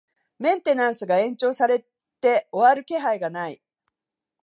[0.39, 1.85] メンテナンスが延長され
[2.21, 3.61] て終わる気配がない